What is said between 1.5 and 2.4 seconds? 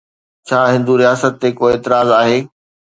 ڪو اعتراض آهي؟